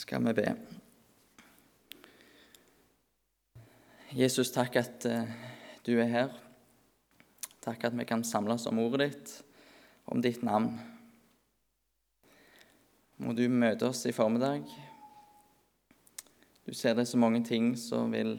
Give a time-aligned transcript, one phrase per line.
[0.00, 0.52] skal vi be.
[4.16, 5.28] Jesus, takk at eh,
[5.84, 6.30] du er her.
[7.60, 9.34] Takk at vi kan samles om ordet ditt,
[10.08, 10.72] om ditt navn.
[13.20, 14.64] Må du møte oss i formiddag.
[16.64, 18.38] Du ser det er så mange ting som vil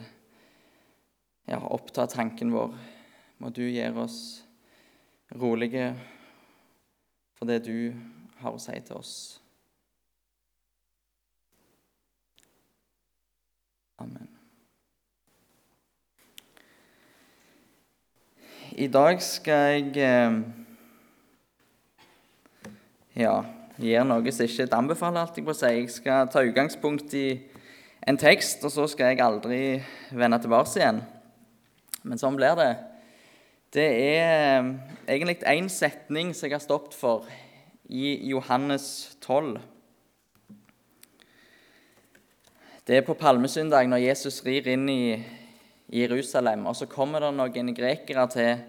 [1.46, 2.74] ja, oppta tanken vår.
[3.38, 4.18] Må du gjøre oss
[5.38, 5.94] rolige
[7.38, 7.94] for det du
[8.42, 9.41] har å si til oss.
[18.82, 20.38] I dag skal jeg eh,
[23.22, 23.34] ja,
[23.78, 25.68] gjøre noe som ikke er anbefaler, alt jeg på si.
[25.70, 27.28] Jeg skal ta utgangspunkt i
[28.10, 29.60] en tekst, og så skal jeg aldri
[30.18, 31.04] vende tilbake igjen.
[32.02, 32.72] Men sånn blir det.
[33.78, 34.26] Det er
[34.64, 34.72] eh,
[35.14, 37.30] egentlig én setning som jeg har stoppet for
[37.86, 38.88] i Johannes
[39.22, 39.60] 12.
[42.90, 45.04] Det er på palmesøndag når Jesus rir inn i
[45.92, 46.66] Jerusalem.
[46.66, 48.64] Og så kommer det noen grekere til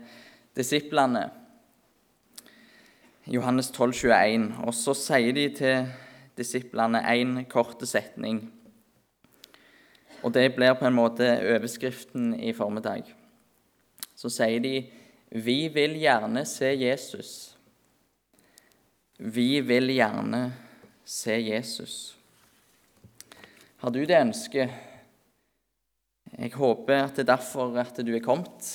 [0.59, 1.29] disiplene.
[3.31, 4.49] Johannes 12, 21.
[4.67, 5.93] Og så sier de til
[6.39, 8.43] disiplene én kort setning.
[10.23, 13.07] Og det blir på en måte overskriften i formiddag.
[14.15, 14.77] Så sier de
[15.33, 17.57] Vi vil gjerne se Jesus.
[19.19, 20.51] Vi vil gjerne
[21.05, 22.17] se Jesus.
[23.81, 24.92] Har du det ønsket?
[26.39, 28.69] Jeg håper at det er derfor at du er kommet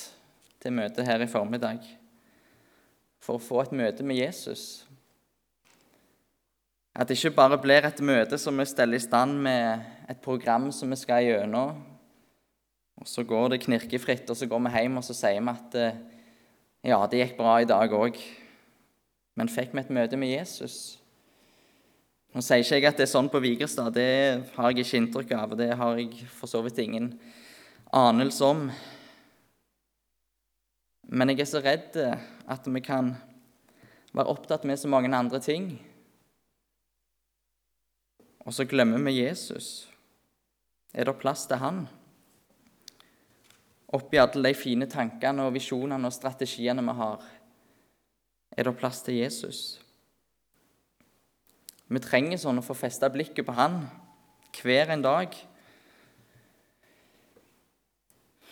[0.61, 1.81] til møtet her i formiddag.
[3.23, 4.86] For å få et møte med Jesus.
[6.94, 10.69] At det ikke bare blir et møte som vi steller i stand med et program
[10.73, 11.81] som vi skal gjennom,
[12.97, 15.75] og så går det knirkefritt, og så går vi hjem og så sier vi at
[16.88, 18.17] ja, det gikk bra i dag òg.
[19.38, 20.97] Men fikk vi et møte med Jesus?
[22.33, 25.35] Nå sier ikke jeg at det er sånn på Vigrestad, det har jeg ikke inntrykk
[25.38, 25.53] av.
[25.53, 27.11] og Det har jeg for så vidt ingen
[27.96, 28.68] anelse om.
[31.08, 33.14] Men jeg er så redd at vi kan
[34.12, 35.70] være opptatt med så mange andre ting.
[38.47, 39.88] Og så glemmer vi Jesus.
[40.94, 41.86] Er det plass til han?
[43.94, 47.22] Oppi alle de fine tankene og visjonene og strategiene vi har,
[48.58, 49.78] er det plass til Jesus?
[51.88, 53.86] Vi trenger sånn å få festa blikket på Han
[54.58, 55.36] hver en dag.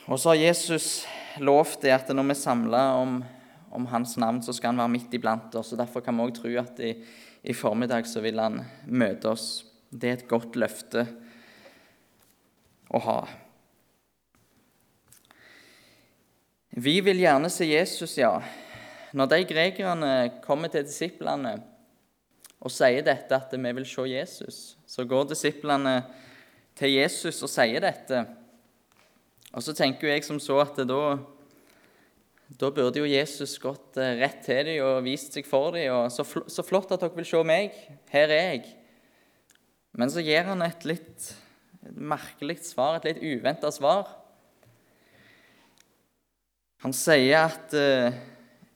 [0.05, 1.05] Og så har Jesus
[1.41, 3.15] lovt det at når vi samler om,
[3.73, 5.73] om, Hans navn, så skal Han være midt iblant oss.
[5.73, 6.91] og Derfor kan vi òg tro at i,
[7.41, 9.65] i, formiddag så vil Han møte oss.
[9.89, 11.07] Det er et godt løfte
[12.93, 13.19] å ha.
[16.75, 18.35] Vi vil gjerne se Jesus, ja.
[19.15, 20.13] Når de grekerne
[20.43, 21.55] kommer til disiplene
[22.59, 24.57] og sier dette at vi vil se Jesus.
[24.85, 26.01] Så går disiplene
[26.75, 28.25] til Jesus og sier dette.
[29.55, 31.01] Og så tenker jeg som så at da,
[32.59, 35.87] da burde jo Jesus gått eh, rett til dem og vist seg for dem.
[35.95, 37.77] Og så, så flott at dere vil se meg.
[38.11, 38.75] Her er jeg.
[39.95, 41.31] Men så gir han et litt
[41.85, 44.09] et merkelig svar, et litt uventa svar.
[46.81, 48.15] Han sier at uh,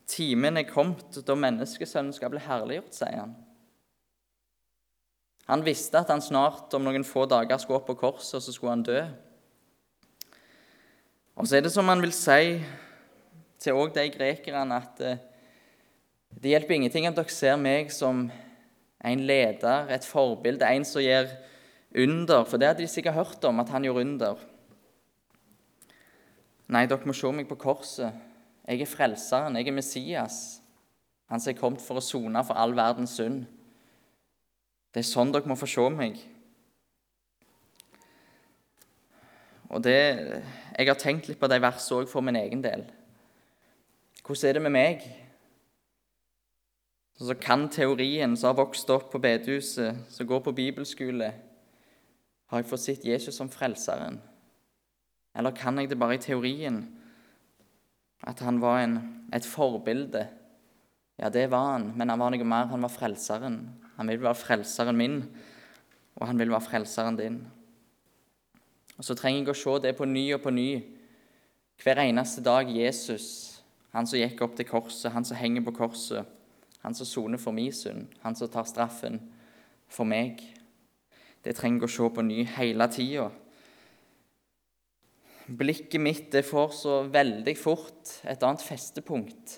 [0.09, 3.33] timen er kommet da menneskesønnen skal bli herliggjort, sier han.
[5.49, 8.53] Han visste at han snart om noen få dager skulle opp på korset, og så
[8.53, 9.01] skulle han dø.
[11.39, 12.59] Og så er det som han vil si
[13.63, 15.21] til òg de grekerne at eh,
[16.35, 18.25] det hjelper ingenting at dere ser meg som
[18.99, 21.31] en leder, et forbilde, en som gjør
[21.95, 24.41] under, for det hadde de sikkert hørt om, at han gjorde under.
[26.67, 28.19] Nei, dere må se meg på korset.
[28.67, 30.41] Jeg er frelseren, jeg er Messias,
[31.31, 33.47] han som er kommet for å sone for all verdens synd.
[34.91, 36.19] Det er sånn dere må få se meg.
[39.69, 40.43] Og det,
[40.77, 42.85] Jeg har tenkt litt på de versene òg for min egen del.
[44.23, 45.03] Hvordan er det med meg?
[47.19, 51.33] Så kan teorien, som har vokst opp på bedehuset, som går på bibelskole
[52.49, 54.21] Har jeg fått sett Jesus som frelseren?
[55.37, 56.79] Eller kan jeg det bare i teorien?
[58.25, 58.95] At han var en,
[59.33, 60.25] et forbilde?
[61.19, 62.71] Ja, det var han, men han var noe mer.
[62.71, 63.59] Han var frelseren.
[63.99, 65.21] Han vil være frelseren min,
[66.15, 67.39] og han vil være frelseren din.
[68.99, 70.69] Og Så trenger jeg å se det på ny og på ny.
[71.79, 73.61] Hver eneste dag Jesus,
[73.95, 76.27] han som gikk opp til korset, han som henger på korset,
[76.83, 79.21] han som soner for min synd, han som tar straffen
[79.87, 80.43] for meg.
[81.39, 83.29] Det trenger jeg å se på ny hele tida.
[85.47, 89.55] Blikket mitt det får så veldig fort et annet festepunkt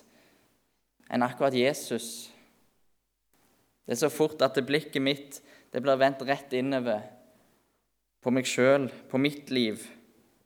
[1.12, 2.30] enn akkurat Jesus
[3.84, 5.42] det er så fort at blikket mitt
[5.74, 7.02] det blir vendt rett innover
[8.22, 9.82] på meg sjøl, på mitt liv,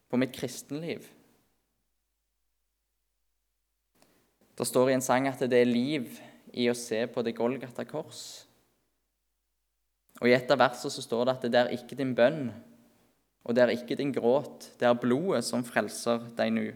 [0.08, 1.04] på mitt kristenliv.
[4.56, 6.16] Det står i en sang at det er liv
[6.56, 8.22] i å se på det Golgata kors.
[10.22, 12.48] Og I et av versene så står det at det er ikke din bønn,
[13.44, 16.66] og det er ikke din gråt, det er blodet som frelser deg nå.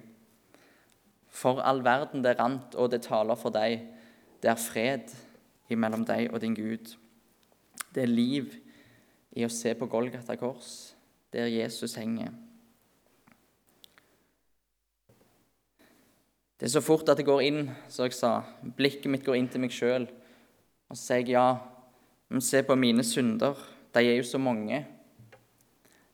[1.31, 3.87] For all verden det rant, og det taler for deg.
[4.43, 5.12] Det er fred
[5.70, 6.93] imellom deg og din Gud.
[7.94, 8.52] Det er liv
[9.36, 10.94] i å se på Golgata kors,
[11.32, 12.32] der Jesus henger.
[16.60, 18.32] Det er så fort at det går inn, som jeg sa.
[18.76, 20.04] Blikket mitt går inn til meg sjøl.
[20.90, 21.46] Og så sier jeg ja,
[22.28, 23.56] men se på mine synder.
[23.94, 24.82] De er jo så mange.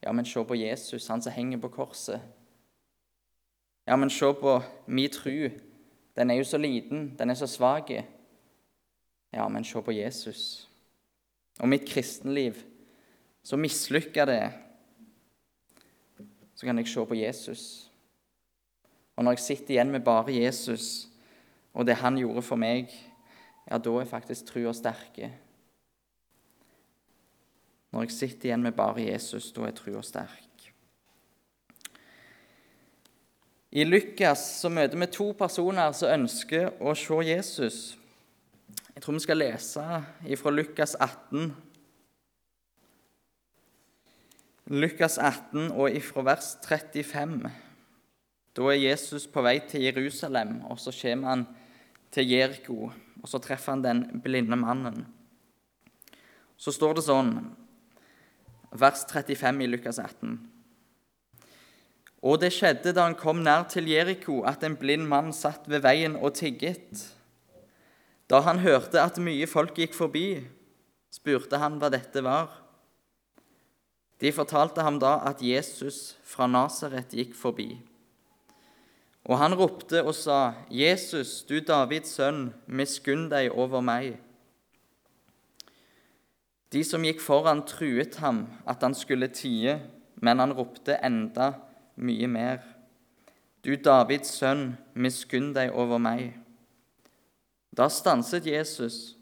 [0.04, 2.22] Ja, men se på Jesus, han som henger på korset.
[3.86, 5.50] Ja, men se på min tru.
[6.16, 7.90] Den er jo så liten, den er så svak.
[9.32, 10.68] Ja, men se på Jesus.
[11.58, 12.62] Og mitt kristenliv,
[13.46, 14.44] så mislykka det,
[16.54, 17.62] så kan jeg se på Jesus.
[19.16, 21.06] Og når jeg sitter igjen med bare Jesus
[21.76, 22.90] og det han gjorde for meg,
[23.68, 25.30] ja, da er faktisk trua sterke.
[27.92, 30.42] Når jeg sitter igjen med bare Jesus, da er trua sterk.
[33.70, 37.78] I Lukas så møter vi to personer som ønsker å se Jesus.
[38.94, 39.86] Jeg tror vi skal lese
[40.40, 41.52] fra Lukas 18.
[44.66, 47.50] Lukas 18 og ifra vers 35.
[48.56, 51.44] Da er Jesus på vei til Jerusalem, og så kommer han
[52.10, 52.90] til Jeriko.
[53.22, 55.04] Og så treffer han den blinde mannen.
[56.58, 57.30] Så står det sånn,
[58.74, 60.34] vers 35 i Lukas 18.
[62.26, 65.86] Og det skjedde da han kom nær til Jeriko, at en blind mann satt ved
[65.86, 67.06] veien og tigget.
[68.26, 70.40] Da han hørte at mye folk gikk forbi,
[71.14, 72.65] spurte han hva dette var.
[74.20, 77.74] De fortalte ham da at Jesus fra Nasaret gikk forbi.
[79.26, 84.16] Og han ropte og sa, 'Jesus, du Davids sønn, miskunn deg over meg.'
[86.72, 89.80] De som gikk foran, truet ham at han skulle tie,
[90.22, 91.52] men han ropte enda
[91.96, 92.58] mye mer.
[93.62, 96.38] 'Du Davids sønn, miskunn deg over meg.'
[97.76, 99.16] Da stanset Jesus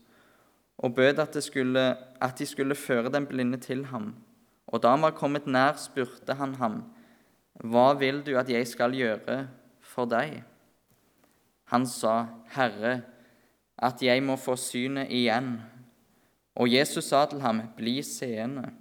[0.79, 4.15] og bød at, skulle, at de skulle føre den blinde til ham.
[4.75, 6.81] Og da han var kommet nær, spurte han ham,
[7.63, 9.49] 'Hva vil du at jeg skal gjøre?'
[9.81, 10.43] for deg.
[11.71, 13.03] Han sa, 'Herre,
[13.79, 15.61] at jeg må få synet igjen.'
[16.57, 18.73] Og Jesus sa til ham, 'Bli seende,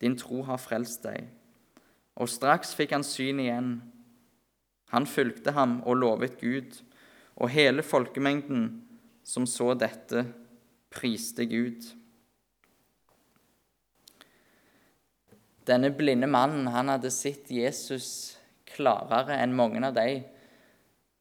[0.00, 1.28] din tro har frelst deg.'
[2.16, 3.82] Og straks fikk han syn igjen.
[4.90, 6.82] Han fulgte ham og lovet Gud,
[7.36, 8.82] og hele folkemengden
[9.24, 10.26] som så dette,
[10.90, 11.97] priste Gud.
[15.68, 18.38] Denne blinde mannen han hadde sett Jesus
[18.68, 20.22] klarere enn mange av de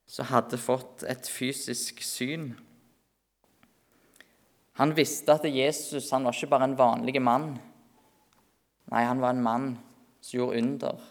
[0.07, 2.53] som hadde fått et fysisk syn.
[4.79, 7.57] Han visste at Jesus han var ikke bare en vanlig mann.
[8.94, 9.67] Nei, han var en mann
[10.21, 11.03] som gjorde under.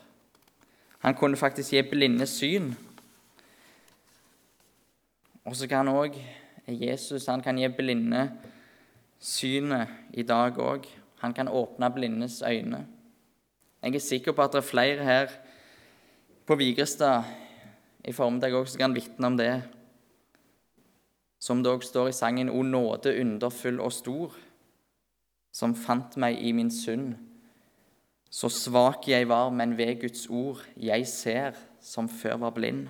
[1.05, 2.73] Han kunne faktisk gi blinde syn.
[5.45, 6.17] Og så kan òg
[6.67, 8.25] Jesus han kan gi blinde
[9.23, 10.87] synet i dag òg.
[11.21, 12.87] Han kan åpne blindes øyne.
[13.87, 15.29] Jeg er sikker på at det er flere her
[16.47, 17.29] på Vigrestad
[18.03, 19.63] i formiddag òg kan vitne om det.
[21.39, 24.35] Som det òg står i sangen 'O nåde underfull og stor',
[25.53, 27.15] som fant meg i min synd.
[28.31, 32.89] Så svak jeg var, men ved Guds ord jeg ser, som før var blind.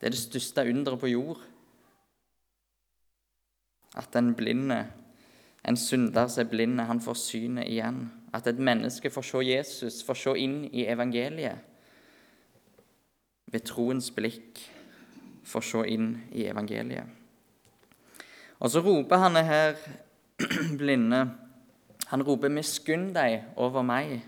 [0.00, 1.40] Det er det største underet på jord.
[3.96, 4.86] At en blinde,
[5.68, 8.19] en synder som er blind, han får synet igjen.
[8.34, 11.66] At et menneske får se Jesus, får se inn i evangeliet
[13.50, 14.60] ved troens blikk
[15.50, 17.06] får se inn i evangeliet.
[18.60, 19.78] Og så roper han her
[20.80, 21.30] blinde
[22.10, 24.20] Han roper 'miskunn deg over meg'.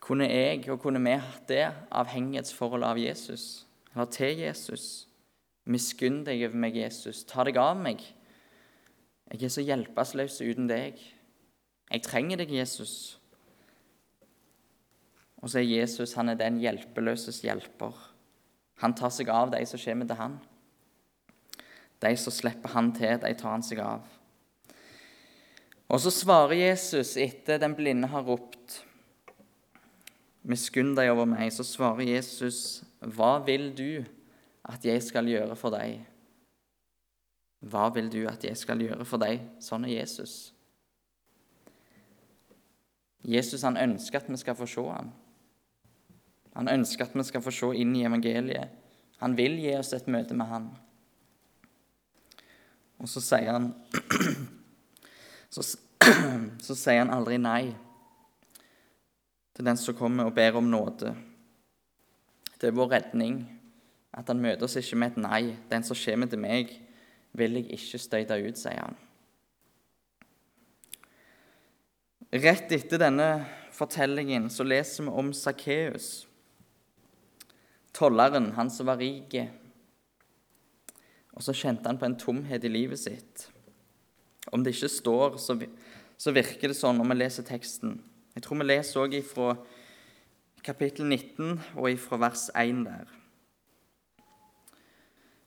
[0.00, 5.06] Kunne jeg og kunne vi hatt det avhengighetsforholdet av Jesus, eller til Jesus?
[5.64, 7.24] Miskunn deg over meg, Jesus.
[7.24, 8.00] Ta deg av meg.
[9.32, 10.98] Jeg er så hjelpeløs uten deg.
[11.88, 13.18] Jeg trenger deg, Jesus.
[15.40, 17.96] Og så er Jesus han er den hjelpeløses hjelper.
[18.84, 20.36] Han tar seg av de som kommer til han.
[22.02, 24.04] De som slipper han til, de tar han seg av.
[25.92, 28.82] Og så svarer Jesus etter den blinde har ropt
[30.42, 34.02] Miskunn deg over meg, så svarer Jesus, Hva vil du
[34.66, 36.00] at jeg skal gjøre for deg?
[37.62, 39.42] Hva vil du at jeg skal gjøre for deg?
[39.62, 40.52] Sånn er Jesus.
[43.22, 45.12] Jesus han ønsker at vi skal få se ham.
[46.58, 48.74] Han ønsker at vi skal få se inn i evangeliet.
[49.22, 50.66] Han vil gi oss et møte med han.
[53.02, 53.70] Og så sier han
[55.54, 55.62] så,
[56.66, 57.70] så sier han aldri nei
[59.52, 61.14] til den som kommer og ber om nåde.
[62.58, 63.44] Det er vår redning
[64.12, 65.42] at han møter oss ikke med et nei.
[65.70, 66.72] Den som kommer til meg,
[67.36, 68.98] vil jeg ikke støyte ut, sier han.
[72.32, 73.28] Rett etter denne
[73.76, 76.26] fortellingen så leser vi om Sakkeus,
[77.92, 79.36] tolleren, han som var rik.
[81.36, 83.48] Og så kjente han på en tomhet i livet sitt.
[84.52, 87.98] Om det ikke står, så, virker det sånn når vi leser teksten.
[88.32, 89.54] Jeg tror vi leser òg fra
[90.64, 93.12] kapittel 19 og ifra vers 1 der.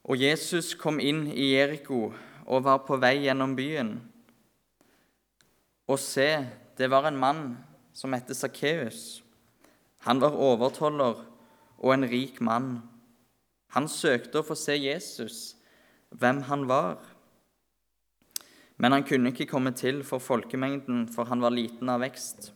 [0.06, 2.12] Og Jesus kom inn i Jeriko
[2.46, 3.96] og var på vei gjennom byen.
[5.90, 6.46] Og se,
[6.78, 7.46] det var en mann
[7.96, 9.24] som het Sakkeus.
[10.06, 11.24] Han var overtoller
[11.82, 12.84] og en rik mann.
[13.74, 15.56] Han søkte å få se Jesus,
[16.14, 17.00] hvem han var.
[18.78, 22.52] Men han kunne ikke komme til for folkemengden, for han var liten av vekst.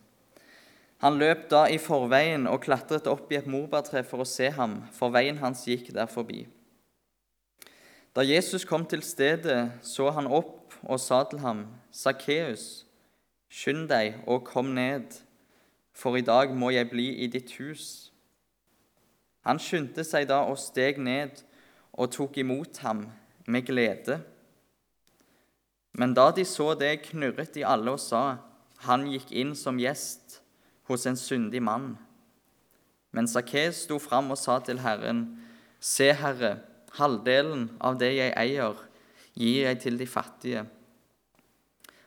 [0.99, 4.81] Han løp da i forveien og klatret opp i et morbærtre for å se ham,
[4.93, 6.43] for veien hans gikk der forbi.
[8.19, 12.83] Da Jesus kom til stedet, så han opp og sa til ham, Sakkeus,
[13.47, 15.21] Skynd deg og kom ned,
[15.95, 18.11] for i dag må jeg bli i ditt hus.
[19.47, 21.39] Han skyndte seg da og steg ned
[21.95, 23.05] og tok imot ham
[23.47, 24.19] med glede.
[25.95, 28.41] Men da de så det, knurret de alle og sa,
[28.83, 30.41] han gikk inn som gjest
[30.91, 31.93] hos en syndig mann.
[33.15, 35.29] Men Sakkeus sto fram og sa til Herren,
[35.79, 36.57] Se, Herre,
[36.99, 38.77] halvdelen av det jeg eier,
[39.39, 40.65] gir jeg til de fattige.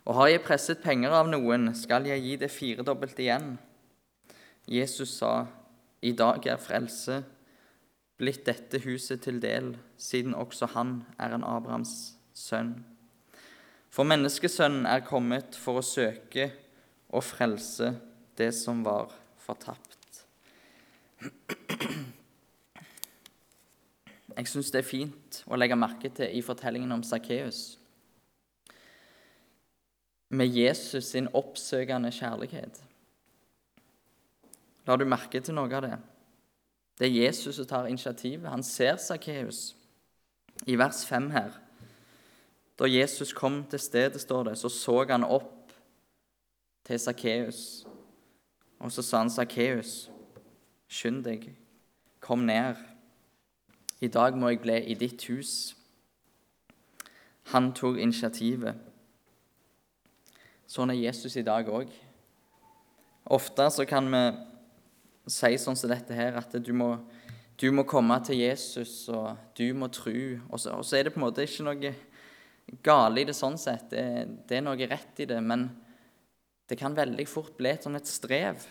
[0.07, 3.55] Og har jeg presset penger av noen, skal jeg gi det firedobbelt igjen.
[4.67, 5.47] Jesus sa,
[6.03, 7.23] I dag er frelse
[8.23, 12.77] blitt dette huset til del, siden også han er en Abrahams sønn.
[13.93, 16.49] For menneskesønnen er kommet for å søke
[17.13, 17.93] og frelse
[18.39, 19.99] det som var fortapt.
[24.37, 27.79] Jeg syns det er fint å legge merke til i fortellingen om Sakkeus
[30.33, 32.79] med Jesus sin oppsøkende kjærlighet.
[34.87, 35.99] La du merke til noe av det?
[36.99, 38.49] Det er Jesus som tar initiativet.
[38.49, 39.75] Han ser Sakkeus.
[40.67, 41.59] I vers 5 her
[42.79, 45.73] Da Jesus kom til stedet, står det, så så han opp
[46.85, 47.87] til Sakkeus.
[48.81, 50.11] Og så sa han, 'Sakkeus,
[50.89, 51.55] skynd deg,
[52.21, 52.77] kom ned.
[54.03, 55.77] I dag må jeg bli i ditt hus.'
[57.53, 58.75] Han tok initiativet.
[60.71, 61.91] Sånn er Jesus i dag òg.
[63.35, 64.23] Ofte så kan vi
[65.31, 66.95] si sånn som dette her, at du må,
[67.61, 70.15] du må komme til Jesus, og du må tro.
[70.49, 71.93] Og så, og så, er det på en måte ikke noe
[72.83, 73.91] galt i det sånn sett.
[73.93, 74.07] Det,
[74.49, 75.69] det, er noe rett i det, men
[76.71, 78.65] det kan veldig fort bli et sånn et strev.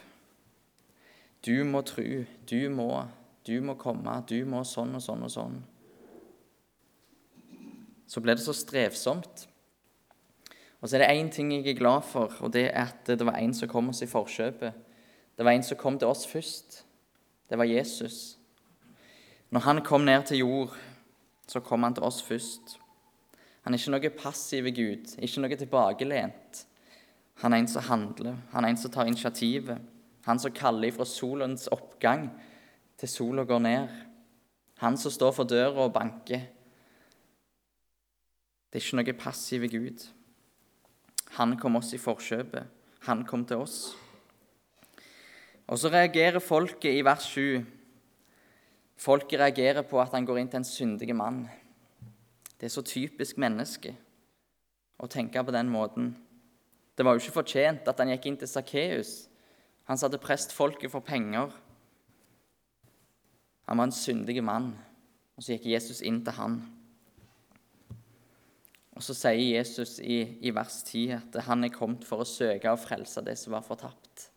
[1.45, 2.03] Du må tro,
[2.50, 2.89] du må,
[3.48, 5.55] du må komme, du må sånn og sånn og sånn.
[8.12, 9.48] Så ble det så strevsomt.
[10.81, 13.25] Og så er det én ting jeg er glad for, og det er at det
[13.25, 14.77] var en som kom oss i forkjøpet.
[15.38, 16.81] Det var en som kom til oss først.
[17.50, 18.38] Det var Jesus.
[19.51, 20.75] Når han kom ned til jord,
[21.48, 22.77] så kom han til oss først.
[23.62, 26.62] Han er ikke noe passiv Gud, ikke noe tilbakelent.
[27.41, 29.81] Han er en som handler, han er en som tar initiativet.
[30.25, 32.29] Han som kaller fra solens oppgang
[33.01, 33.93] til sola går ned.
[34.81, 36.43] Han som står for døra og banker.
[38.70, 40.05] Det er ikke noe passiv Gud.
[41.39, 42.67] Han kom oss i forkjøpet.
[43.08, 43.96] Han kom til oss.
[45.72, 47.63] Og så reagerer folket i vers 7.
[49.01, 51.48] Folket reagerer på at han går inn til en syndig mann.
[52.60, 53.96] Det er så typisk menneske
[55.01, 56.13] å tenke på den måten.
[56.93, 59.25] Det var jo ikke fortjent at han gikk inn til Sakkeus,
[59.89, 61.50] han satte prestfolket prest folket for penger.
[63.69, 64.71] Han var en syndig mann,
[65.37, 66.59] og så gikk Jesus inn til han.
[68.97, 72.69] Og Så sier Jesus i, i vers 10 at han er kommet for å søke
[72.69, 74.27] og frelse det som var fortapt.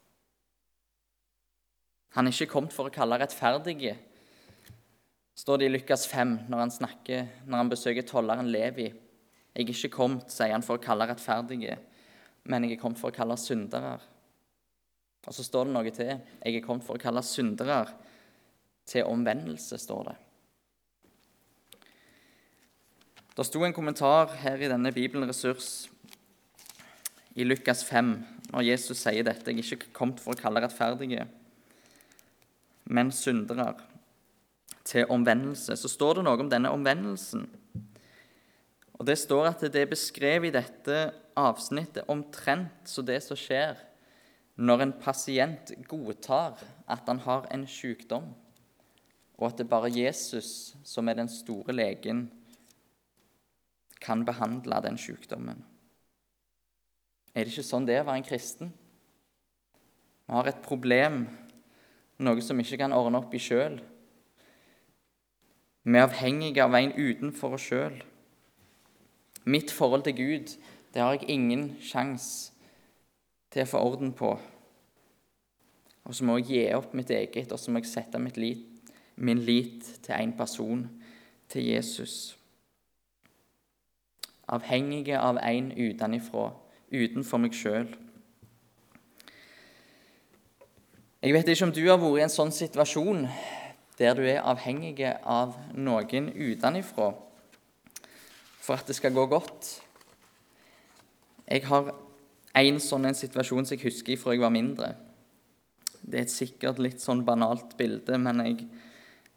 [2.15, 3.97] Han er ikke kommet for å kalle rettferdige,
[5.35, 8.87] står det i Lukas 5 når han snakker, når han besøker tolleren Levi.
[8.87, 11.77] Jeg er ikke kommet, sier han, for å kalle rettferdige,
[12.47, 13.97] men jeg er kommet for å kalle syndere.
[15.27, 16.13] Og så står det noe til.
[16.15, 17.83] Jeg er kommet for å kalle syndere
[18.87, 20.17] til omvendelse, står det.
[23.35, 25.89] Det sto en kommentar her i denne Bibelen Ressurs
[27.35, 28.13] i Lukas 5,
[28.53, 31.27] når Jesus sier dette 'Jeg er ikke kommet for å kalle rettferdige,
[32.85, 33.75] men syndere'
[34.85, 37.49] til omvendelse, så står det noe om denne omvendelsen.
[38.95, 43.75] Og Det står at det er beskrevet i dette avsnittet omtrent så det som skjer
[44.57, 48.35] når en pasient godtar at han har en sykdom,
[49.39, 52.29] og at det bare Jesus som er den store legen,
[54.05, 55.65] kan behandle den sykdommen.
[57.35, 58.71] Er det ikke sånn det er å være en kristen?
[60.25, 61.25] Vi har et problem,
[62.23, 63.81] noe som vi ikke kan ordne opp i sjøl.
[65.85, 67.97] Vi er avhengige av en utenfor oss sjøl.
[69.45, 70.55] Mitt forhold til Gud
[70.95, 72.53] det har jeg ingen sjanse
[73.51, 74.31] til å få orden på.
[76.05, 78.74] Og så må jeg gi opp mitt eget, og så må jeg sette mitt lit,
[79.17, 80.89] min lit til én person,
[81.49, 82.37] til Jesus.
[84.49, 86.51] Avhengige av en utenfra,
[86.93, 87.89] utenfor meg sjøl.
[91.25, 93.29] Jeg vet ikke om du har vært i en sånn situasjon
[93.99, 97.15] der du er avhengig av noen utenfra
[98.65, 99.71] for at det skal gå godt.
[101.49, 101.93] Jeg har
[102.61, 104.95] en sånn en situasjon som jeg husker fra jeg var mindre.
[106.05, 108.67] Det er et sikkert litt sånn banalt bilde, men jeg,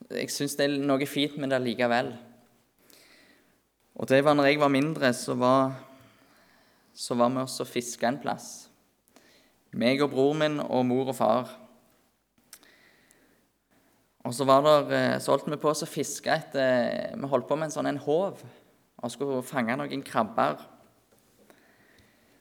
[0.08, 2.14] jeg syns det er noe fint med det likevel.
[3.98, 5.74] Og det var når jeg var mindre, så var,
[6.96, 8.70] så var vi også fiska en plass.
[9.76, 11.52] Meg og bror min og mor og far.
[14.24, 17.56] Og så, var der, eh, så holdt vi på å fiske etter Vi holdt på
[17.56, 18.42] med en sånn en håv
[18.98, 20.58] og skulle fange noen krabber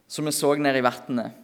[0.09, 1.35] som vi så nede i vannet.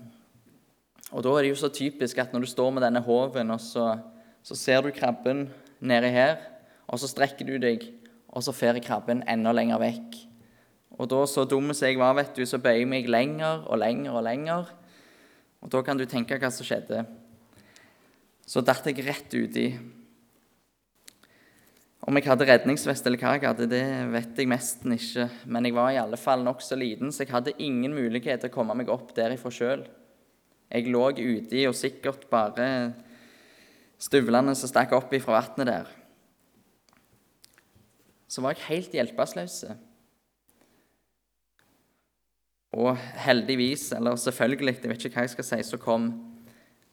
[1.13, 3.61] Og da er det jo så typisk at når du står med denne håven, og
[3.61, 3.99] så,
[4.43, 5.45] så ser du krabben
[5.83, 6.39] nedi her,
[6.89, 7.85] og så strekker du deg,
[8.33, 10.21] og så fer krabben enda lenger vekk.
[11.01, 13.81] Og da, så dum som jeg var, vet du, så bøyer jeg meg lenger og
[13.81, 14.71] lenger og lenger.
[15.63, 17.05] Og da kan du tenke hva som skjedde.
[18.47, 19.67] Så datt jeg rett uti.
[22.03, 25.29] Om jeg hadde redningsvest eller hva jeg hadde, det vet jeg nesten ikke.
[25.47, 28.55] Men jeg var i alle fall nokså liten, så jeg hadde ingen mulighet til å
[28.57, 29.87] komme meg opp derifra sjøl.
[30.73, 32.67] Jeg lå uti og sikkert bare
[34.03, 35.91] støvlene som stakk opp ifra vannet der.
[38.27, 39.57] Så var jeg helt hjelpeløs.
[42.73, 46.09] Og heldigvis, eller selvfølgelig, jeg vet ikke hva jeg skal si, så kom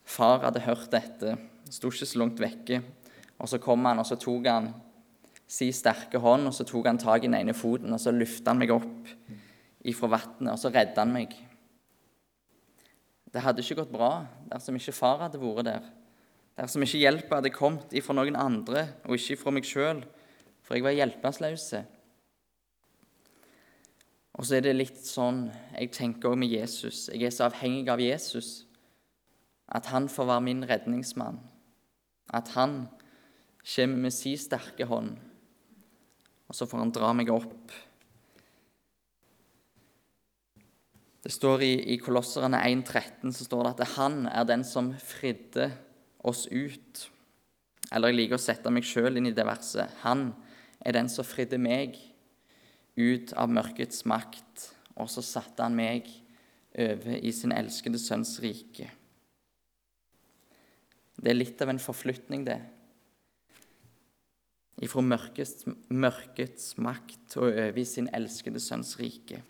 [0.04, 1.38] far hadde hørt dette.
[1.72, 2.82] Sto ikke så langt vekke.
[3.40, 4.68] Og så kom han, og så tok han
[5.50, 8.52] si sterke hånd, og så tok han tak i den ene foten og så løfta
[8.52, 9.08] han meg opp
[9.88, 11.32] ifra vannet, og så redda han meg.
[13.30, 14.10] Det hadde ikke gått bra
[14.50, 15.88] dersom ikke far hadde vært der,
[16.60, 20.02] dersom ikke hjelpa hadde kommet ifra noen andre og ikke ifra meg sjøl,
[20.60, 21.66] for jeg var hjelpeløs.
[24.38, 27.00] Og så er det litt sånn jeg tenker også med Jesus.
[27.12, 28.66] Jeg er så avhengig av Jesus
[29.70, 31.40] at han får være min redningsmann.
[32.34, 32.84] At han
[33.64, 35.18] kommer med sin sterke hånd
[36.50, 37.70] og så får han dra meg opp.
[41.22, 45.68] Det står i, i Kolosserne 1,13 så står det at han er den som fridde
[46.26, 47.06] oss ut.
[47.90, 49.90] Eller jeg liker å sette meg sjøl inn i det verset.
[50.04, 50.30] Han
[50.84, 51.98] er den som fridde meg
[52.98, 56.08] ut av mørkets makt, og så satte han meg
[56.76, 58.90] over i sin elskede sønns rike.
[61.20, 62.60] Det er litt av en forflytning, det
[64.80, 69.42] ifra mørkets, mørkets makt og over i sin elskede sønns rike.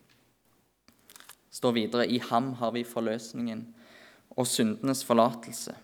[1.51, 3.63] står videre i ham har vi forløsningen
[4.37, 5.75] og syndenes forlatelse.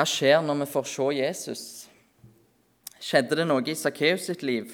[0.00, 1.62] Hva skjer når vi får se Jesus?
[3.04, 4.70] Skjedde det noe i Sakkeus sitt liv?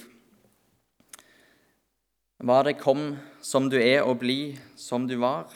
[2.38, 5.50] Var det 'kom som du er og bli som du var'?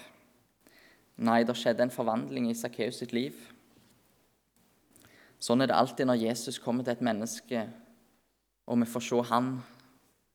[1.18, 3.32] Nei, det skjedde en forvandling i Sakkeus sitt liv.
[5.38, 7.70] Sånn er det alltid når Jesus kommer til et menneske,
[8.66, 9.62] og vi får se han.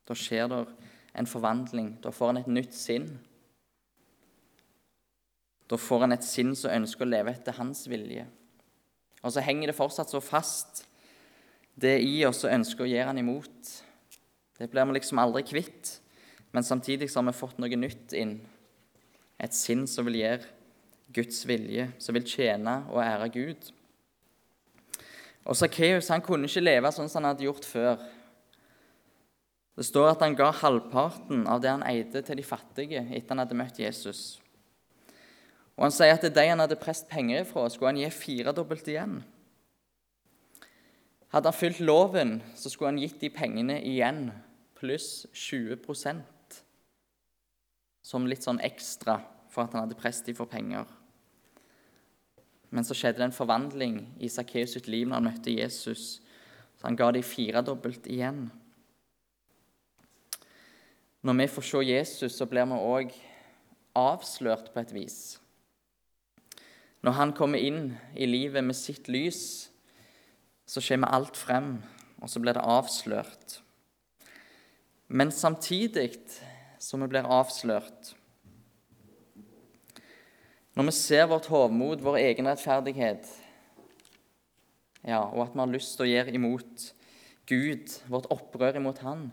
[0.08, 0.66] Da skjer det
[1.14, 2.00] en forvandling.
[2.00, 3.18] Da får han et nytt sinn.
[5.68, 8.26] Da får han et sinn som ønsker å leve etter hans vilje.
[9.26, 10.84] Og så henger det fortsatt så fast,
[11.76, 13.72] det i oss som ønsker å gjøre han imot.
[14.56, 15.98] Det blir vi liksom aldri kvitt.
[16.54, 18.38] Men samtidig så har vi fått noe nytt inn.
[19.36, 20.46] Et sinn som vil gjøre
[21.12, 23.68] Guds vilje, som vil tjene og ære Gud.
[25.46, 28.00] Og Sakkeus kunne ikke leve sånn som han hadde gjort før.
[29.76, 33.44] Det står at han ga halvparten av det han eide, til de fattige etter han
[33.44, 34.38] hadde møtt Jesus.
[35.76, 38.88] Og Han sier at det de han hadde prest penger fra, skulle han gi firedobbelt
[38.88, 39.18] igjen.
[41.34, 44.30] Hadde han fulgt loven, så skulle han gitt de pengene igjen
[44.76, 46.60] pluss 20%
[48.06, 49.18] som litt sånn ekstra
[49.50, 50.86] for at han hadde prest de for penger.
[52.70, 56.20] Men så skjedde det en forvandling i Sakkeus sitt liv når han møtte Jesus.
[56.76, 58.46] Så han ga de firedobbelt igjen.
[61.26, 63.16] Når vi får se Jesus, så blir vi òg
[63.96, 65.18] avslørt på et vis.
[67.06, 69.68] Når han kommer inn i livet med sitt lys,
[70.66, 71.76] så kommer alt frem,
[72.18, 73.60] og så blir det avslørt.
[75.06, 76.16] Men samtidig
[76.82, 78.14] som vi blir avslørt
[80.76, 83.24] Når vi ser vårt hovmod, vår egen rettferdighet,
[85.06, 86.88] ja, og at vi har lyst til å gjøre imot
[87.48, 89.30] Gud, vårt opprør imot Han,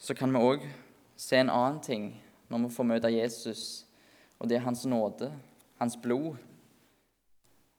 [0.00, 0.66] så kan vi òg
[1.14, 2.08] se en annen ting
[2.48, 3.84] når vi får møte Jesus,
[4.40, 5.30] og det er Hans nåde,
[5.80, 6.36] Hans blod.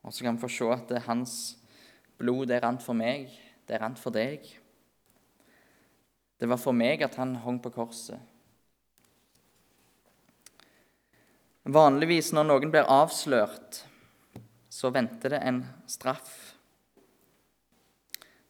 [0.06, 1.36] Og så kan vi få se at det er Hans
[2.20, 3.32] blod det rant for meg,
[3.68, 4.46] det rant for deg.
[6.40, 8.20] Det var for meg at han hang på korset.
[11.66, 13.80] Vanligvis når noen blir avslørt,
[14.70, 16.34] så venter det en straff.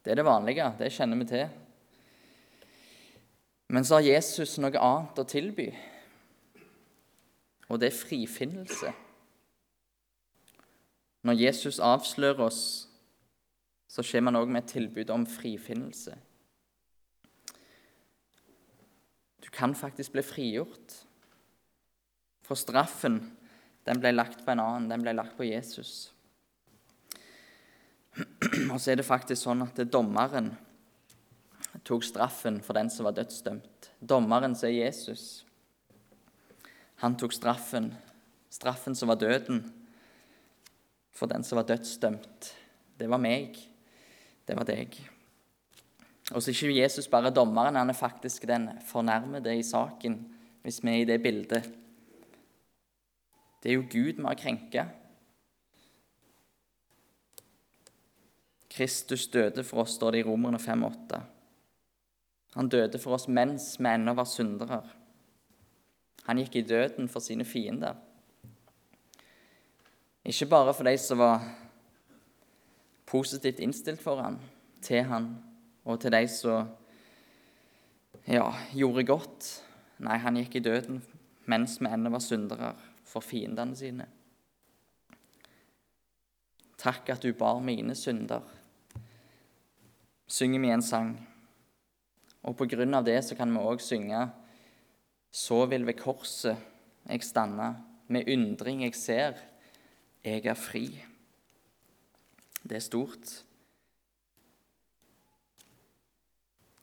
[0.03, 1.45] Det er det vanlige, det kjenner vi til.
[3.71, 5.69] Men så har Jesus noe annet å tilby,
[7.69, 8.91] og det er frifinnelse.
[11.25, 12.61] Når Jesus avslører oss,
[13.89, 16.13] så kommer han òg med et tilbud om frifinnelse.
[19.41, 20.99] Du kan faktisk bli frigjort.
[22.45, 23.17] For straffen
[23.85, 26.11] den ble lagt på en annen, den ble lagt på Jesus.
[28.71, 30.51] Og så er det faktisk sånn at dommeren
[31.85, 33.89] tok straffen for den som var dødsdømt.
[33.99, 35.45] Dommeren som er Jesus.
[37.01, 37.91] Han tok straffen,
[38.53, 39.65] straffen som var døden,
[41.15, 42.51] for den som var dødsdømt.
[42.99, 43.57] Det var meg.
[44.45, 44.97] Det var deg.
[46.33, 50.17] Og så er ikke Jesus bare dommeren, han er faktisk den fornærmede i saken,
[50.65, 51.69] hvis vi er i det bildet.
[53.61, 54.85] Det er jo Gud vi har krenka.
[58.75, 61.21] Kristus døde for oss, står det i Romerne 5,8.
[62.55, 64.81] Han døde for oss mens vi ennå var syndere.
[66.25, 67.95] Han gikk i døden for sine fiender.
[70.25, 71.43] Ikke bare for de som var
[73.05, 74.39] positivt innstilt for han,
[74.81, 75.29] til han
[75.85, 76.71] og til de som
[78.25, 79.49] ja, gjorde godt.
[80.01, 81.03] Nei, han gikk i døden
[81.45, 82.71] mens vi ennå var syndere,
[83.05, 84.07] for fiendene sine.
[86.81, 88.41] Takk at du bar mine synder,
[90.25, 91.11] synger vi en sang.
[92.49, 94.25] Og på grunn av det så kan vi òg synge
[95.35, 96.57] Så vil ved korset
[97.09, 97.75] jeg stande,
[98.07, 99.37] med undring jeg ser,
[100.25, 100.87] jeg er fri.
[102.65, 103.35] Det er stort.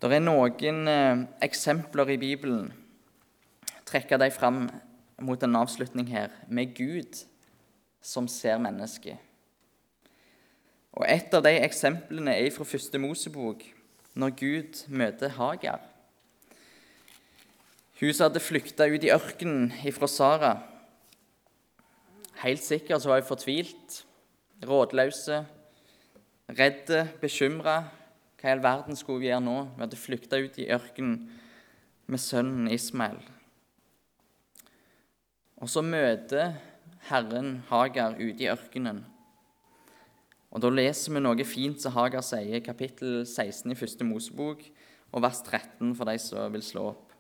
[0.03, 2.73] Det er noen eh, eksempler i Bibelen.
[3.87, 4.65] Trekker de fram
[5.23, 7.21] mot en avslutning her med Gud
[8.03, 9.19] som ser mennesket.
[10.93, 13.63] Og Et av de eksemplene er fra første Mosebok,
[14.15, 15.81] når Gud møter Hagar.
[18.01, 20.57] Hun som hadde flykta ut i ørkenen ifra Sara.
[22.43, 24.01] Helt sikkert så var jeg fortvilt,
[24.67, 25.45] rådløse,
[26.59, 27.77] redde, bekymra.
[28.41, 29.55] Hva i all verden skulle vi gjøre nå?
[29.77, 31.21] Vi hadde flykta ut i ørkenen
[32.11, 33.21] med sønnen Ismael.
[35.63, 36.57] Og så møter
[37.07, 39.05] Herren Hagar ute i ørkenen.
[40.51, 44.67] Og Da leser vi noe fint som Hagar sier, kapittel 16 i første Mosebok,
[45.13, 47.15] og vers 13 for de som vil slå opp.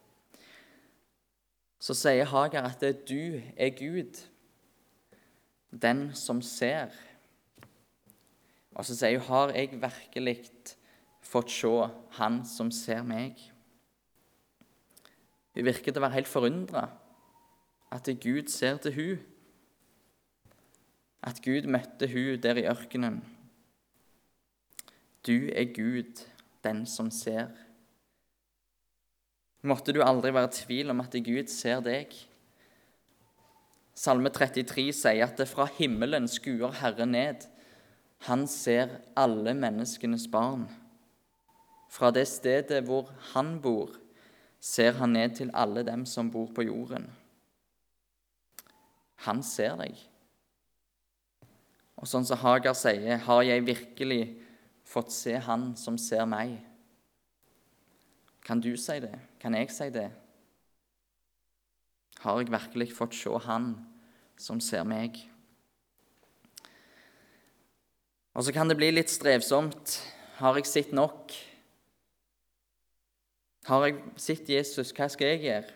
[1.78, 4.18] Så sier Hagar at det er du er Gud,
[5.72, 6.92] den som ser.
[8.74, 10.50] Og så sier hun, 'Har jeg virkelig
[11.20, 13.52] fått se Han som ser meg?'
[15.54, 16.88] Hun virker til å være helt forundra
[17.92, 19.18] at Gud ser til hun.
[21.22, 23.20] At Gud møtte hun der i ørkenen.
[25.26, 26.24] Du er Gud,
[26.64, 27.52] den som ser.
[29.62, 32.10] Måtte du aldri være i tvil om at Gud ser deg.
[33.94, 37.48] Salme 33 sier at det fra himmelen skuer Herren ned
[38.22, 40.68] han ser alle menneskenes barn.
[41.90, 43.96] Fra det stedet hvor han bor,
[44.62, 47.08] ser han ned til alle dem som bor på jorden.
[49.26, 49.98] Han ser deg.
[51.98, 54.22] Og sånn som Hagar sier, har jeg virkelig
[54.86, 56.56] fått se Han som ser meg?
[58.42, 59.14] Kan du si det?
[59.42, 60.08] Kan jeg si det?
[62.22, 63.72] Har jeg virkelig fått se Han
[64.38, 65.18] som ser meg?
[68.32, 69.98] Og så kan det bli litt strevsomt.
[70.38, 71.34] Har jeg sett nok?
[73.68, 75.74] Har jeg sett Jesus, hva skal jeg gjøre?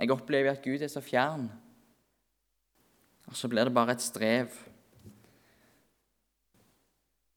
[0.00, 1.50] Jeg opplever at Gud er så fjern.
[3.28, 4.54] Og så blir det bare et strev.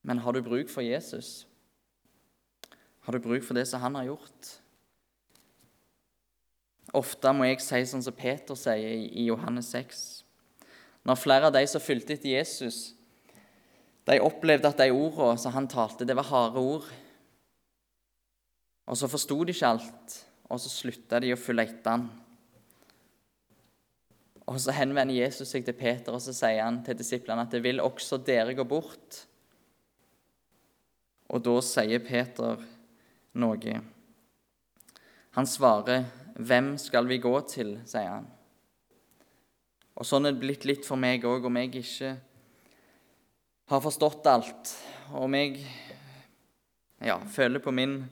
[0.03, 1.47] Men har du bruk for Jesus?
[3.03, 4.62] Har du bruk for det som han har gjort?
[6.93, 10.03] Ofte må jeg si sånn som Peter sier i Johannes 6.
[11.03, 12.93] Når flere av de som fulgte etter Jesus,
[14.07, 16.85] de opplevde at de ordene som han talte, det var harde ord.
[18.87, 20.17] Og så forsto de ikke alt,
[20.51, 22.07] og så slutta de å følge etter han.
[24.43, 27.63] Og så henvender Jesus seg til Peter og så sier han til disiplene at det
[27.63, 29.21] vil også dere gå bort.
[31.31, 32.59] Og da sier Peter
[33.39, 33.77] noe.
[35.33, 36.03] Han svarer,
[36.35, 38.27] 'Hvem skal vi gå til?' sier han.
[39.95, 42.17] Og Sånn er det blitt litt for meg òg, om jeg ikke
[43.69, 44.73] har forstått alt,
[45.13, 45.61] om jeg
[47.01, 48.03] ja, føler på min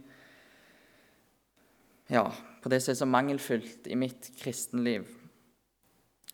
[2.11, 2.25] Ja,
[2.61, 5.07] på det som er så mangelfullt i mitt kristenliv,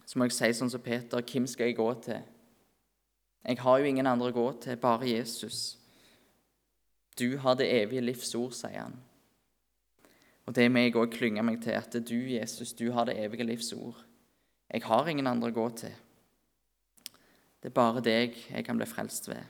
[0.05, 2.23] så må jeg si sånn som Peter Hvem skal jeg gå til?
[3.45, 5.77] Jeg har jo ingen andre å gå til, bare Jesus.
[7.19, 8.97] Du har det evige livs ord, sier han.
[10.47, 13.43] Og det må jeg òg klynge meg til, at du, Jesus, du har det evige
[13.43, 13.99] livs ord.
[14.71, 15.95] Jeg har ingen andre å gå til.
[17.59, 19.43] Det er bare deg jeg kan bli frelst ved.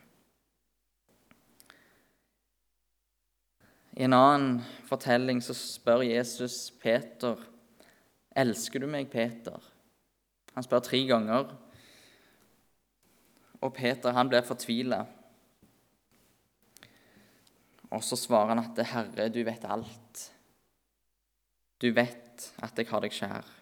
[3.97, 4.57] I en annen
[4.89, 7.37] fortelling så spør Jesus Peter,
[8.37, 9.73] 'Elsker du meg, Peter?'
[10.53, 11.53] Han spør tre ganger,
[13.61, 15.05] og Peter han blir fortvila.
[17.89, 20.36] Og så svarer han at 'Herre, du vet alt'.
[21.81, 23.53] Du vet at jeg har deg kjær.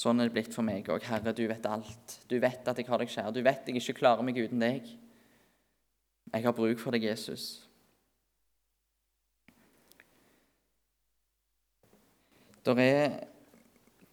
[0.00, 1.04] Sånn er det blitt for meg òg.
[1.04, 2.20] Herre, du vet alt.
[2.30, 3.32] Du vet at jeg har deg kjær.
[3.34, 4.86] Du vet jeg ikke klarer meg uten deg.
[6.30, 7.66] Jeg har bruk for deg, Jesus.
[12.64, 13.18] Det er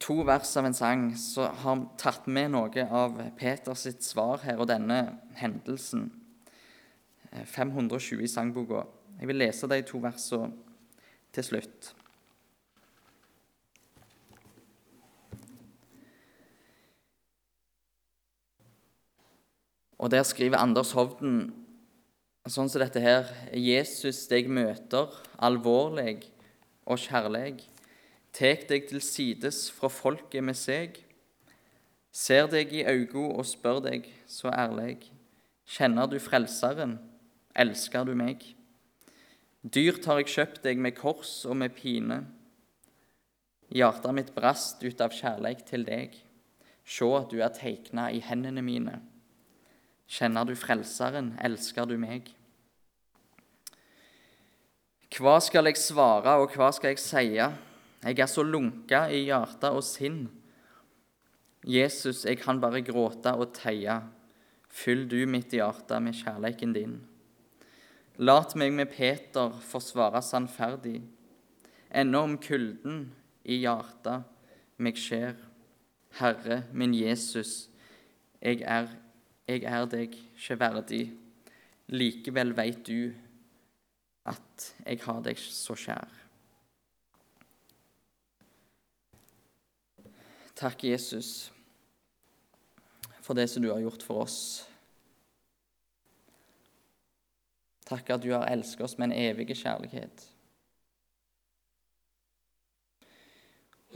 [0.02, 4.70] to vers av en sang som har tatt med noe av Peters svar her og
[4.70, 5.00] denne
[5.38, 6.08] hendelsen.
[7.28, 8.86] 520 i sangboka.
[9.18, 10.52] Jeg vil lese de to versene
[11.34, 11.94] til slutt.
[19.98, 21.48] Og Der skriver Anders Hovden
[22.48, 25.10] sånn som dette her Jesus deg møter,
[25.42, 26.30] alvorlig
[26.88, 27.58] og kjærlig.
[28.32, 31.00] Tek deg til sides fra folket med seg.
[32.14, 35.10] Ser deg i øynene og spør deg så ærlig.
[35.68, 36.96] Kjenner du Frelseren?
[37.58, 38.46] Elsker du meg?
[39.66, 42.22] Dyrt har jeg kjøpt deg med kors og med pine.
[43.74, 46.14] Hjertet mitt brast ut av kjærleik til deg.
[46.88, 49.00] Sjå du er teikna i hendene mine.
[50.08, 52.30] Kjenner du Frelseren, elsker du meg?
[55.18, 57.48] Hva skal jeg svare, og hva skal jeg sie?
[57.98, 60.28] Jeg er så lunka i hjerte og sinn.
[61.66, 63.98] Jesus, jeg kan bare gråte og teie.
[64.70, 66.98] Fyll du mitt hjerte med kjærleiken din.
[68.18, 71.04] Lat meg med Peter forsvare sannferdig,
[71.94, 73.04] ennå om kulden
[73.46, 74.26] i hjertet
[74.82, 75.36] meg skjer.
[76.18, 77.68] Herre min Jesus,
[78.42, 78.88] jeg er,
[79.46, 81.02] jeg er deg ikke verdig.
[81.94, 83.12] Likevel veit du
[84.26, 86.16] at jeg har deg så kjær.
[90.58, 91.52] Takk, Jesus,
[93.22, 94.67] for det som du har gjort for oss.
[97.88, 100.26] Takk at du har elsket oss med en evig kjærlighet.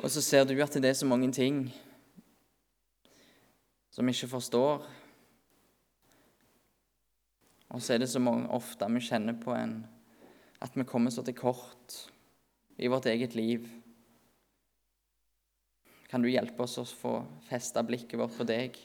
[0.01, 1.67] Og så ser du at det er så mange ting
[3.93, 4.87] som vi ikke forstår.
[7.73, 9.83] Og så er det så mange, ofte vi kjenner på en,
[10.61, 11.97] at vi kommer så til kort
[12.79, 13.69] i vårt eget liv.
[16.09, 17.15] Kan du hjelpe oss å få
[17.49, 18.77] festa blikket vårt på deg?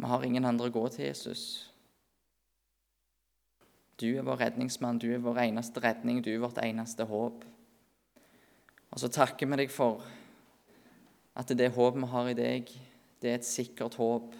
[0.00, 1.69] Vi har ingen andre å gå til, Jesus.
[4.00, 7.44] Du er vår redningsmann, du er vår eneste redning, du er vårt eneste håp.
[8.90, 10.00] Og så takker vi deg for
[11.36, 12.72] at det håpet vi har i deg,
[13.20, 14.32] det er et sikkert håp.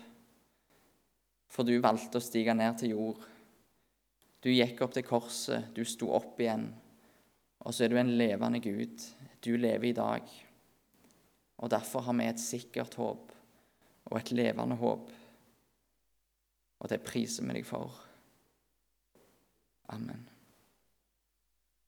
[1.51, 3.25] For du valgte å stige ned til jord.
[4.41, 6.71] Du gikk opp til korset, du sto opp igjen.
[7.61, 9.03] Og så er du en levende Gud.
[9.45, 10.31] Du lever i dag.
[11.61, 13.35] Og derfor har vi et sikkert håp
[14.09, 15.11] og et levende håp.
[16.81, 18.10] Og det priser vi deg for.
[19.93, 20.27] Amen.